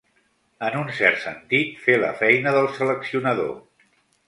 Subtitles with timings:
[0.69, 3.57] En un cert sentit, fer la feina del seleccionador.